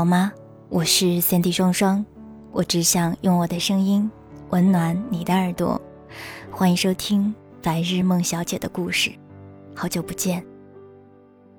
[0.00, 0.32] 好吗？
[0.70, 2.02] 我是三 D 双双，
[2.52, 4.10] 我只想用我的声音
[4.48, 5.78] 温暖你的耳朵。
[6.50, 9.12] 欢迎收听白日梦小姐的故事，
[9.74, 10.42] 好久不见。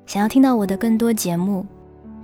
[0.08, 1.64] 想要听到我的更多节目，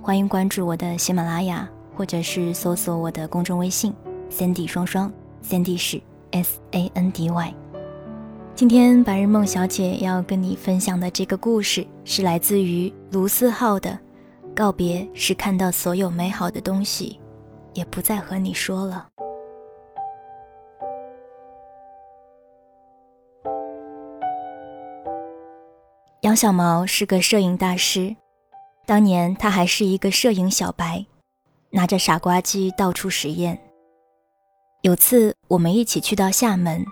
[0.02, 3.94] 欢迎关注我的喜马拉雅，或者是搜索我的公众微信
[4.28, 7.54] 三 D 双双，三 D 是 S A N D Y。
[8.56, 13.96] 今天白日梦小姐要跟你分享的这个故事，是来自于卢思浩的。
[14.58, 17.20] 告别是看到所有美好的东西，
[17.74, 19.06] 也不再和你说了。
[26.22, 28.16] 杨小毛是个摄影大师，
[28.84, 31.06] 当年他还是一个摄影小白，
[31.70, 33.56] 拿着傻瓜机到处实验。
[34.82, 36.84] 有次我们一起去到厦门，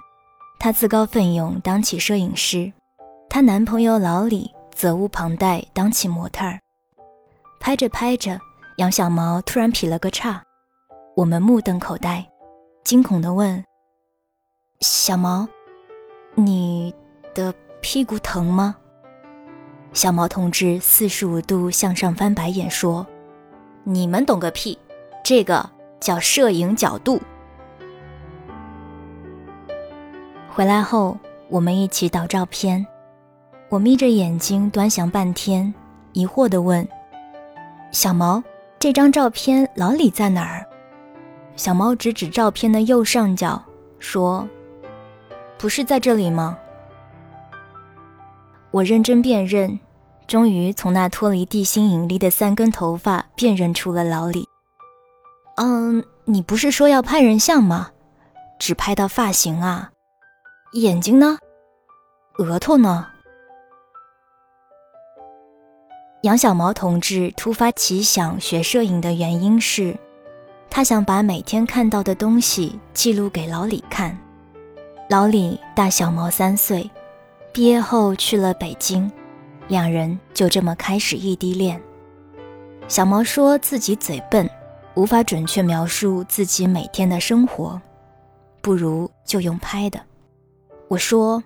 [0.60, 2.72] 他自告奋勇当起摄影师，
[3.28, 6.60] 她男朋友老李责无旁贷当起模特儿。
[7.66, 8.38] 拍着拍着，
[8.76, 10.40] 杨小毛突然劈了个叉，
[11.16, 12.24] 我们目瞪口呆，
[12.84, 13.64] 惊恐地问
[14.78, 15.48] ：“小毛，
[16.36, 16.94] 你
[17.34, 18.76] 的屁股疼吗？”
[19.92, 23.04] 小毛同志四十五度向上翻白眼说
[23.82, 24.78] ：“你们懂个屁，
[25.24, 27.20] 这个叫摄影角度。”
[30.54, 32.86] 回来后，我们一起导照片，
[33.68, 35.74] 我眯着眼睛端详半天，
[36.12, 36.88] 疑惑地问。
[37.96, 38.44] 小毛，
[38.78, 40.66] 这张照片老李在哪儿？
[41.56, 43.64] 小毛指指照片的右上角，
[43.98, 44.46] 说
[45.56, 46.58] ：“不是在这里吗？”
[48.70, 49.80] 我认真辨认，
[50.26, 54.46] 终于从那脱离地心引力的三根头发辨认出了老李。
[55.56, 57.88] 嗯，你不是说要拍人像吗？
[58.58, 59.90] 只拍到发型啊？
[60.74, 61.38] 眼睛呢？
[62.36, 63.06] 额头呢？
[66.26, 69.96] 杨小毛同志突发奇想学摄影的原因是，
[70.68, 74.18] 他想把每天看到的东西记录给老李看。
[75.08, 76.90] 老李大小毛三岁，
[77.52, 79.08] 毕业后去了北京，
[79.68, 81.80] 两人就这么开始异地恋。
[82.88, 84.50] 小毛说自己嘴笨，
[84.96, 87.80] 无法准确描述自己每天的生活，
[88.60, 90.00] 不如就用拍的。
[90.88, 91.40] 我说，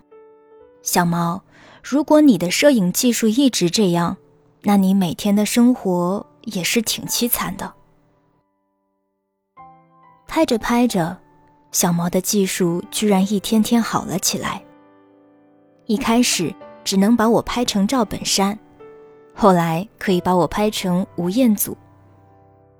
[0.81, 1.43] 小毛，
[1.83, 4.17] 如果你的摄影技术一直这样。
[4.63, 7.73] 那你每天的生活也是挺凄惨的。
[10.27, 11.17] 拍着拍着，
[11.71, 14.63] 小毛的技术居然一天天好了起来。
[15.87, 18.57] 一开始只能把我拍成赵本山，
[19.35, 21.75] 后来可以把我拍成吴彦祖。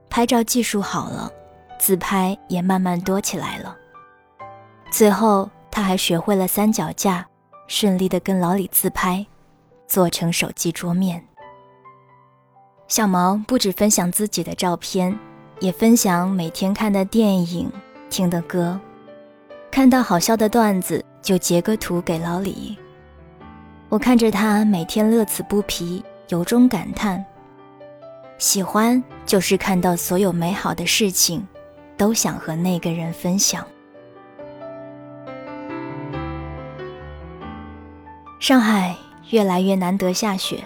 [0.10, 1.32] 拍照技术好了，
[1.80, 3.76] 自拍也慢慢多起来了。
[4.92, 7.28] 最后他还学会了三脚架，
[7.68, 9.26] 顺利的跟老李自拍，
[9.88, 11.26] 做成手机桌面。
[12.92, 15.18] 小毛不止分享自己的照片，
[15.62, 17.72] 也分享每天看的电影、
[18.10, 18.78] 听的歌，
[19.72, 22.78] 看到好笑的段子就截个图给老李。
[23.88, 27.24] 我看着他每天乐此不疲，由衷感叹：
[28.38, 31.48] 喜欢就是看到所有美好的事情，
[31.96, 33.66] 都想和那个人分享。
[38.42, 38.94] 上海
[39.30, 40.62] 越来越难得下雪。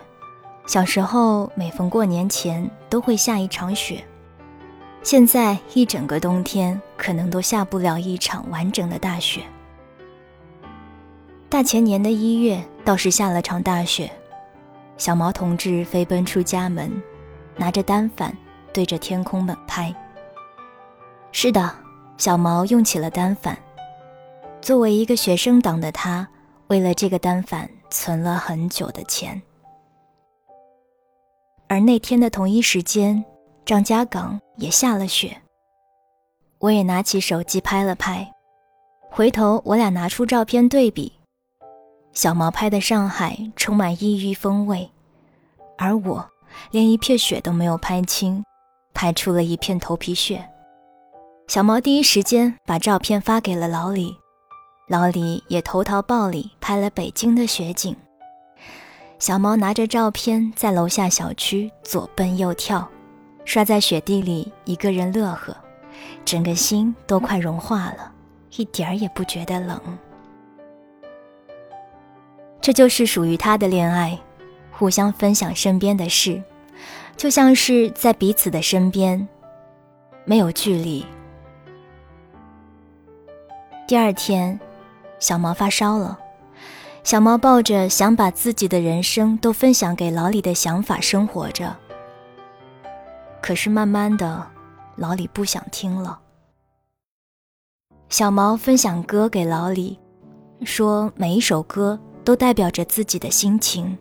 [0.65, 4.03] 小时候，每逢过年前都会下一场雪。
[5.03, 9.43] 现在一整个冬天可能都下不了一场完整的大雪。
[11.47, 14.11] 大前年的一月倒是下了场大雪，
[14.97, 16.91] 小毛同志飞奔出家门，
[17.55, 18.35] 拿着单反
[18.73, 19.93] 对着天空猛拍。
[21.31, 21.71] 是的，
[22.17, 23.55] 小毛用起了单反。
[24.61, 26.27] 作为一个学生党的他，
[26.67, 29.39] 为了这个单反存了很久的钱。
[31.67, 33.23] 而那天的同一时间，
[33.65, 35.41] 张家港也下了雪。
[36.59, 38.31] 我也拿起手机拍了拍，
[39.09, 41.11] 回头我俩拿出照片对比，
[42.13, 44.89] 小毛拍的上海充满异域风味，
[45.77, 46.29] 而我
[46.71, 48.43] 连一片雪都没有拍清，
[48.93, 50.47] 拍出了一片头皮屑。
[51.47, 54.15] 小毛第一时间把照片发给了老李，
[54.87, 57.95] 老李也投桃报李，拍了北京的雪景。
[59.25, 62.87] 小毛拿着照片在楼下小区左蹦右跳，
[63.43, 65.57] 摔在雪地里，一个人乐呵，
[66.23, 68.11] 整个心都快融化了，
[68.55, 69.81] 一点儿也不觉得冷。
[72.61, 74.15] 这就是属于他的恋爱，
[74.71, 76.39] 互相分享身边的事，
[77.17, 79.27] 就像是在彼此的身边，
[80.23, 81.03] 没有距离。
[83.87, 84.59] 第二天。
[85.17, 86.19] 小毛发烧了，
[87.05, 91.77] 小毛抱着想把自己的人生都分享给老李的想法生活着。
[93.39, 94.43] 可是慢慢的，
[94.95, 96.19] 老李不想听了。
[98.09, 99.99] 小毛分享歌给老李，
[100.63, 103.95] 说每一首歌都代表着自己的心情。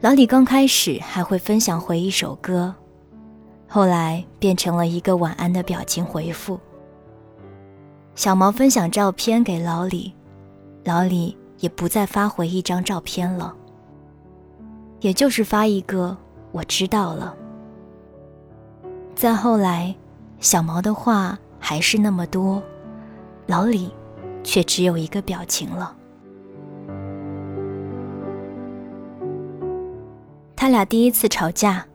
[0.00, 2.72] 老李刚开始还会分享回一首歌，
[3.66, 6.60] 后来变成了一个晚安的表情回复。
[8.14, 10.14] 小毛分享照片给老李，
[10.84, 13.54] 老李也不再发回一张照片了，
[15.00, 16.16] 也就是发一个
[16.52, 17.34] “我知道了”。
[19.14, 19.94] 再后来，
[20.40, 22.62] 小毛的话还是那么多，
[23.46, 23.90] 老李
[24.44, 25.96] 却只有一个表情了。
[30.54, 31.86] 他俩第一次吵架，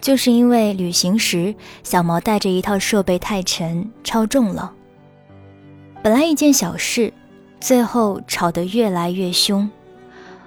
[0.00, 4.72] 就是因为旅行时小毛带着一套设备太沉，超重了。
[6.02, 7.12] 本来一件小事，
[7.60, 9.68] 最后吵得越来越凶。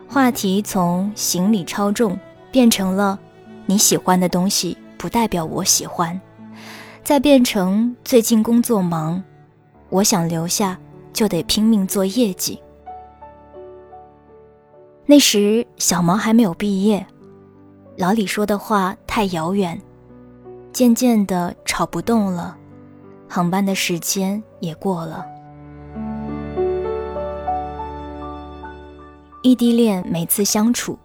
[0.07, 2.17] 话题从行李超重
[2.51, 3.19] 变成了
[3.65, 6.19] 你喜欢的东西不代表我喜欢，
[7.03, 9.23] 再变成最近工作忙，
[9.89, 10.79] 我想留下
[11.13, 12.59] 就得拼命做业绩。
[15.05, 17.05] 那时小毛还没有毕业，
[17.97, 19.79] 老李说的话太遥远，
[20.73, 22.57] 渐渐的吵不动了，
[23.27, 25.25] 航班的时间也过了。
[29.41, 30.99] 异地恋每次相处，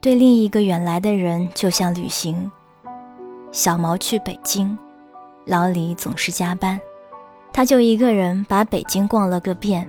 [0.00, 2.50] 对另一个远来的人就像旅行。
[3.52, 4.76] 小毛去北京，
[5.46, 6.80] 老李总是加班，
[7.52, 9.88] 他就一个人把北京逛了个遍，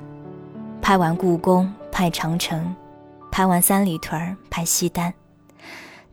[0.79, 2.75] 拍完故宫，拍长城，
[3.31, 5.11] 拍完三里屯，拍西单。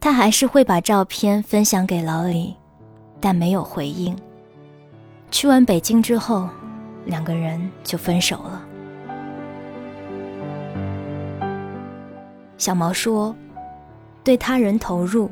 [0.00, 2.56] 他还是会把照片分享给老李，
[3.20, 4.16] 但没有回应。
[5.30, 6.48] 去完北京之后，
[7.04, 8.64] 两个人就分手了。
[12.62, 13.34] 小毛说
[14.22, 15.28] ：“对他人投入，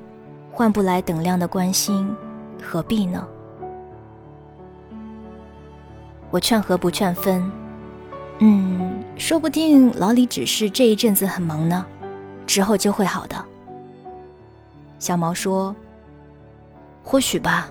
[0.50, 2.12] 换不来等量的关心，
[2.60, 3.24] 何必呢？”
[6.32, 7.48] 我劝和不劝分。
[8.40, 11.86] 嗯，说不定老李只是这一阵子很忙呢，
[12.48, 13.36] 之后就会好的。
[14.98, 15.72] 小毛说
[17.04, 17.68] ：“或许吧。”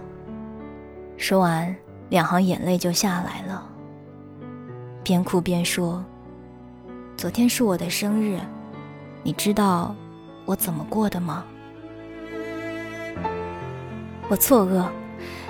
[1.19, 1.75] 说完，
[2.07, 3.69] 两行眼泪就下来了，
[5.03, 6.01] 边哭边说
[7.17, 8.39] ：“昨天是我的生日。”
[9.29, 9.95] 你知道
[10.43, 11.43] 我怎么过的吗？
[14.27, 14.87] 我错愕，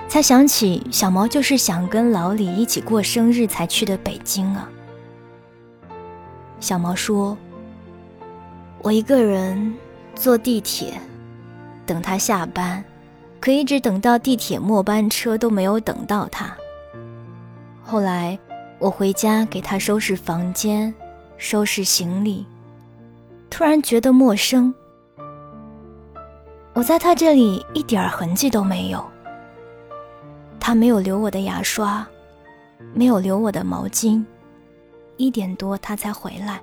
[0.10, 4.70] 才想起小毛就是想跟老李一起过生日才去的北京啊。
[6.60, 7.38] 小毛说
[8.84, 9.74] ：“我一个人
[10.14, 11.00] 坐地铁
[11.86, 12.84] 等他下班，
[13.40, 16.54] 可一直等到地铁末班车都没有等到他。
[17.81, 18.38] 后来
[18.78, 20.94] 我回家给他收拾房间，
[21.38, 22.45] 收拾行李。”
[23.50, 24.74] 突然觉得陌生，
[26.74, 29.04] 我在他这里一点痕迹都没有。
[30.60, 32.08] 他没有留我的牙刷，
[32.94, 34.24] 没有留我的毛巾。
[35.18, 36.62] 一点多他才回来，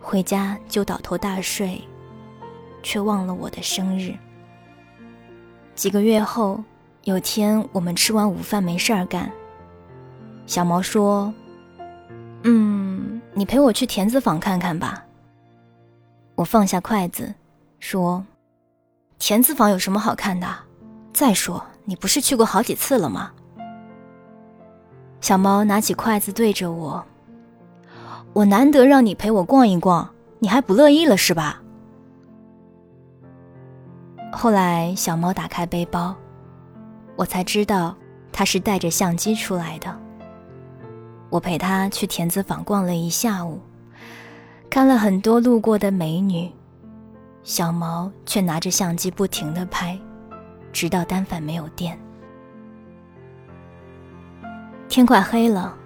[0.00, 1.82] 回家就倒头大睡，
[2.82, 4.14] 却忘了我的生日。
[5.74, 6.62] 几个月后，
[7.04, 9.30] 有天我们吃完午饭没事儿干，
[10.46, 11.34] 小毛说
[12.44, 15.04] ：“嗯，你陪我去田子坊看看吧。”
[16.40, 17.34] 我放下筷子，
[17.80, 18.24] 说
[19.20, 20.48] ：“田子坊有什么好看的？
[21.12, 23.30] 再说你不是去过好几次了吗？”
[25.20, 27.04] 小猫拿起筷子对着我
[28.32, 31.60] ：“我难得让你陪我逛一逛，你还不乐意了是吧？”
[34.32, 36.16] 后来小猫打开背包，
[37.16, 37.94] 我才知道
[38.32, 39.94] 它是带着相机出来的。
[41.28, 43.60] 我陪它去田子坊逛了一下午。
[44.70, 46.48] 看了很多路过的美女，
[47.42, 49.98] 小毛却拿着相机不停的拍，
[50.72, 51.98] 直到单反没有电。
[54.88, 55.76] 天快黑了，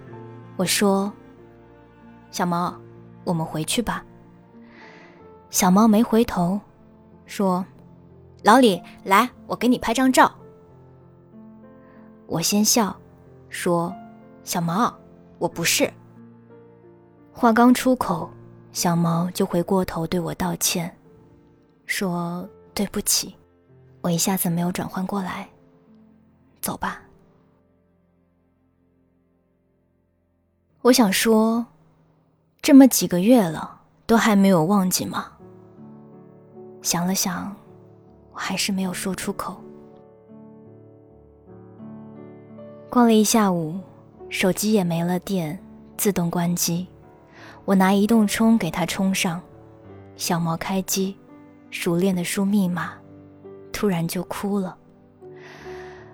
[0.56, 1.10] 我说
[2.30, 2.78] ：“小毛，
[3.24, 4.04] 我们回去吧。”
[5.48, 6.60] 小毛没回头，
[7.24, 7.64] 说
[8.44, 10.30] ：“老李，来，我给你拍张照。”
[12.28, 12.94] 我先笑，
[13.48, 13.94] 说
[14.44, 14.94] ：“小毛，
[15.38, 15.90] 我不是。”
[17.32, 18.30] 话刚出口，
[18.74, 20.92] 小毛就回过头对我道歉，
[21.86, 23.32] 说对不起，
[24.00, 25.48] 我一下子没有转换过来。
[26.60, 27.00] 走吧。
[30.82, 31.64] 我想说，
[32.60, 35.30] 这么几个月了，都还没有忘记吗？
[36.82, 37.54] 想了想，
[38.32, 39.56] 我还是没有说出口。
[42.90, 43.78] 逛了一下午，
[44.28, 45.62] 手机也没了电，
[45.96, 46.88] 自动关机。
[47.64, 49.40] 我拿移动充给他充上，
[50.16, 51.16] 小猫开机，
[51.70, 52.92] 熟练的输密码，
[53.72, 54.76] 突然就哭了。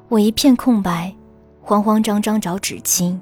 [0.09, 1.15] 我一片空白，
[1.61, 3.19] 慌慌张张找纸巾。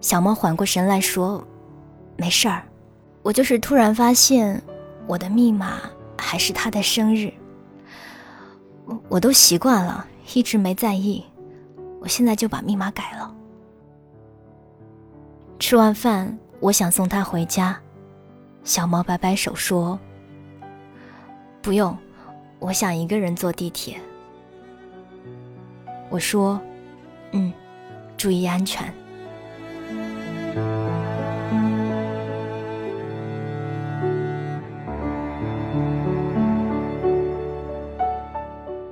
[0.00, 1.42] 小猫缓过神来说
[2.16, 2.62] ：“没事儿，
[3.22, 4.62] 我就是突然发现
[5.06, 5.80] 我的密码
[6.18, 7.32] 还是他的生日。
[8.84, 11.24] 我我都习惯了，一直没在意。”
[12.00, 13.34] 我现在就把密码改了。
[15.58, 17.78] 吃完饭，我想送他回家，
[18.62, 20.00] 小猫摆摆手说
[21.60, 21.94] ：“不用，
[22.58, 24.00] 我想一个人坐地铁。”
[26.08, 26.58] 我说
[27.32, 27.52] ：“嗯，
[28.16, 28.82] 注意安全。”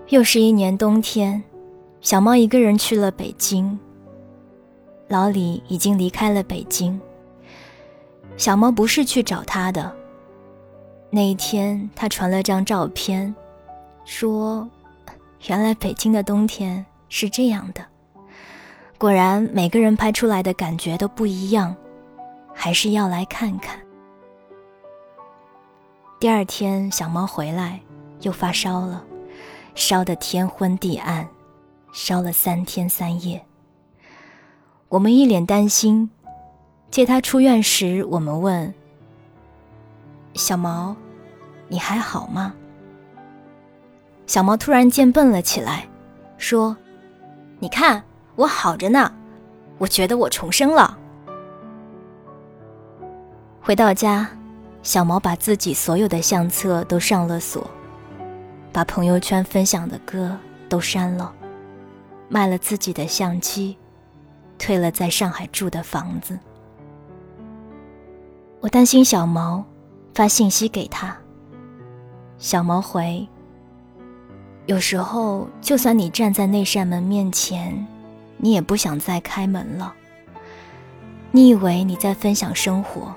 [0.08, 1.42] 又是一年冬天。
[2.02, 3.78] 小猫一个人去了北京。
[5.08, 7.00] 老李已经离开了北京。
[8.36, 9.94] 小猫不是去找他的。
[11.10, 13.34] 那一天，他传了张照片，
[14.04, 14.68] 说
[15.46, 17.84] ：“原来北京的冬天是这样的。”
[18.98, 21.74] 果然，每个人拍出来的感觉都不一样，
[22.54, 23.78] 还是要来看看。
[26.18, 27.80] 第二天，小猫回来
[28.20, 29.04] 又发烧了，
[29.74, 31.28] 烧得天昏地暗。
[31.92, 33.44] 烧了三天三夜，
[34.88, 36.08] 我们一脸担心。
[36.92, 38.72] 接他出院时，我们问
[40.34, 40.94] ：“小毛，
[41.66, 42.52] 你还好吗？”
[44.28, 45.88] 小毛突然间蹦了起来，
[46.36, 46.76] 说
[47.58, 48.04] ：“你看
[48.36, 49.10] 我好着呢，
[49.78, 50.98] 我觉得我重生了。”
[53.62, 54.28] 回到家，
[54.82, 57.66] 小毛把自己所有的相册都上了锁，
[58.70, 61.32] 把朋友圈分享的歌都删了。
[62.28, 63.78] 卖了自己的相机，
[64.58, 66.38] 退了在上海住的房子。
[68.62, 69.64] 我担心小毛，
[70.14, 71.16] 发信息给他。
[72.38, 73.26] 小毛回：
[74.66, 77.84] 有时候，就算你站在那扇门面前，
[78.36, 79.92] 你也不想再开门了。
[81.32, 83.12] 你以为你在分享生活，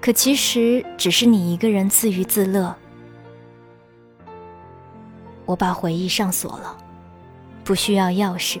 [0.00, 2.72] 可其实只是你一个人自娱自乐。
[5.46, 6.76] 我把回忆上锁了。
[7.64, 8.60] 不需要钥匙，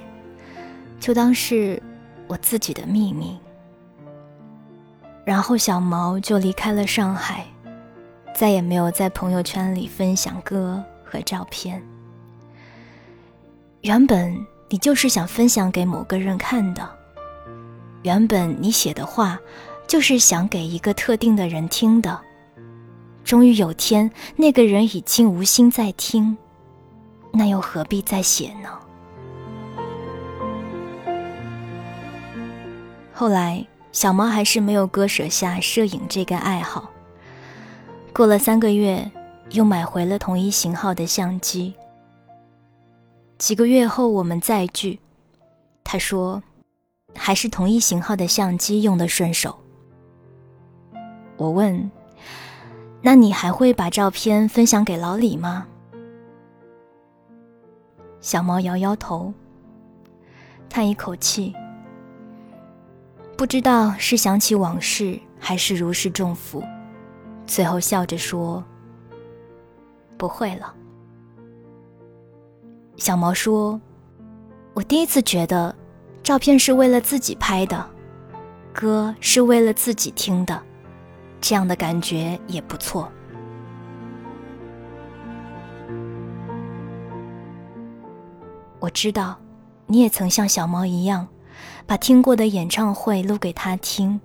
[0.98, 1.80] 就当是
[2.26, 3.38] 我自己的秘密。
[5.28, 7.44] 然后小毛就离开了上海，
[8.34, 11.86] 再也没有在朋友圈里分享歌和照片。
[13.82, 14.34] 原本
[14.70, 16.88] 你就是想分享给某个人看的，
[18.04, 19.38] 原本你写的话
[19.86, 22.18] 就是想给一个特定的人听的。
[23.22, 26.34] 终于有天，那个人已经无心再听，
[27.34, 28.70] 那又何必再写呢？
[33.12, 36.90] 后来，小猫还是没有割舍下摄影这个爱好。
[38.14, 39.10] 过了三个月，
[39.50, 41.74] 又买回了同一型号的相机。
[43.38, 44.98] 几个月后，我们再聚，
[45.84, 46.42] 他说
[47.14, 49.56] ：“还是同一型号的相机用的顺手。”
[51.38, 51.90] 我问
[53.00, 55.66] ：“那你还会把照片分享给老李吗？”
[58.20, 59.32] 小猫摇摇头，
[60.68, 61.54] 叹一口气。
[63.38, 66.60] 不知道是想起往事，还是如释重负，
[67.46, 68.64] 最后笑着说
[70.18, 70.74] ：“不会了。”
[72.98, 73.80] 小毛说
[74.74, 75.72] ：“我第一次觉得，
[76.20, 77.88] 照片是为了自己拍的，
[78.72, 80.60] 歌是为了自己听的，
[81.40, 83.08] 这样的感觉也不错。”
[88.80, 89.38] 我知道，
[89.86, 91.28] 你也曾像小毛一样。
[91.88, 94.20] 把听过的演唱会录给他听，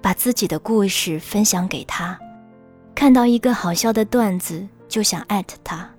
[0.00, 2.18] 把自己的故事分享给他，
[2.94, 5.90] 看到一个好笑的段子就想艾特他，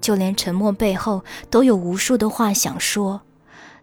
[0.00, 3.20] 就连沉默背后都有无数的话想说，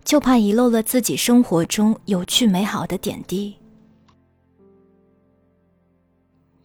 [0.05, 3.57] 就怕遗漏了自己生活中有趣美好的点滴。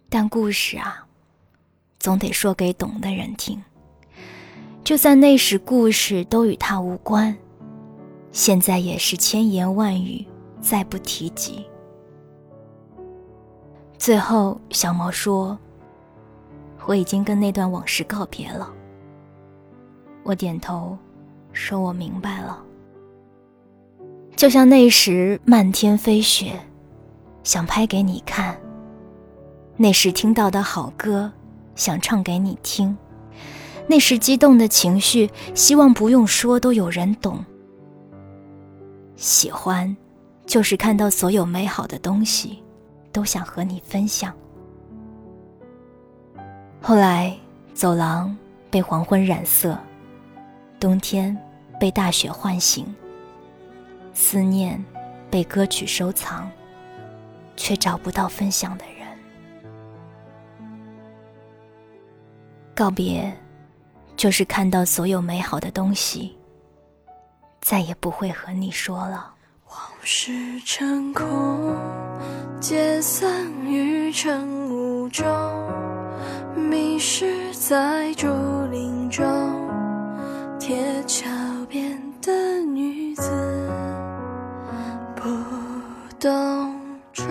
[0.08, 1.04] 但故事啊，
[1.98, 3.60] 总得说给懂的人听，
[4.84, 7.36] 就算那时故事都与他无关。
[8.34, 10.26] 现在也是千言万语，
[10.60, 11.64] 再不提及。
[13.96, 15.56] 最后，小毛说
[16.84, 18.68] ：“我已经跟那段往事告别了。”
[20.24, 20.98] 我点头，
[21.52, 22.60] 说：“我明白了。”
[24.34, 26.58] 就像那时漫天飞雪，
[27.44, 28.52] 想拍给你看；
[29.76, 31.30] 那时听到的好歌，
[31.76, 32.96] 想唱给你听；
[33.86, 37.44] 那时激动的情绪，希望不用说都有人懂。
[39.24, 39.96] 喜欢，
[40.44, 42.62] 就是看到所有美好的东西。
[43.10, 44.34] 都想和你分享。
[46.82, 47.32] 后来，
[47.72, 48.36] 走廊
[48.72, 49.78] 被黄昏染色，
[50.80, 51.38] 冬天
[51.78, 52.92] 被大雪唤醒，
[54.12, 54.84] 思念
[55.30, 56.50] 被歌曲收藏，
[57.56, 59.06] 却找不到分享的人。
[62.74, 63.32] 告别，
[64.16, 66.36] 就是看到所有美好的东西，
[67.64, 69.32] 再也不会和你说了。
[69.70, 71.74] 往事成空，
[72.60, 75.26] 解散于晨雾中，
[76.54, 78.28] 迷失在竹
[78.70, 79.24] 林中。
[80.60, 81.26] 铁桥
[81.66, 83.30] 边的女子，
[85.16, 85.22] 不
[86.20, 86.78] 懂
[87.14, 87.26] 吹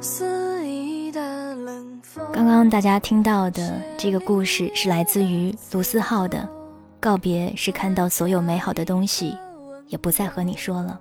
[0.00, 2.24] 肆意的冷风。
[2.32, 6.38] 刚刚大家听到的这个故事是来自于卢思浩的
[7.02, 9.32] 《告别是看到所有美好的东西》。
[9.88, 10.98] 也不再和你说了。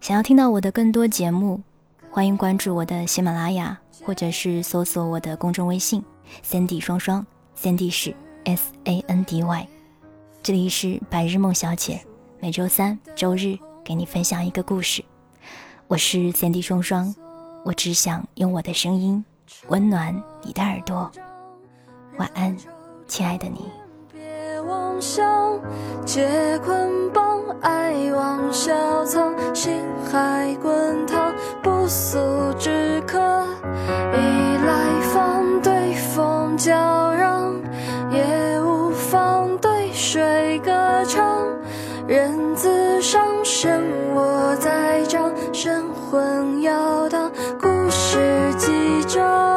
[0.00, 1.60] 想要听到我的更多节目，
[2.10, 6.04] 欢迎关注我的喜马拉雅，或者是搜索我的公众微信
[6.44, 7.24] “Sandy 双双
[7.56, 8.12] ”，Sandy 是
[8.44, 9.68] S A N D Y。
[10.42, 12.04] 这里是白日梦小姐，
[12.40, 15.04] 每周三、周日给你分享一个故事。
[15.86, 17.14] 我是 Sandy 双双，
[17.64, 19.24] 我只想用我的声音
[19.68, 21.08] 温暖你的耳朵。
[22.16, 22.56] 晚安，
[23.06, 23.77] 亲爱的你。
[24.98, 25.60] 别妄想
[26.04, 27.38] 借捆绑。
[27.60, 32.18] 爱往小藏，心海滚烫，不速
[32.58, 33.18] 之客，
[34.12, 34.16] 依
[34.64, 37.52] 来放对风叫嚷，
[38.12, 40.72] 也无妨对水歌
[41.06, 41.46] 唱。
[42.06, 43.82] 人自伤身，
[44.14, 47.30] 我在掌，神魂摇荡，
[47.60, 48.18] 故事
[48.56, 49.47] 几章。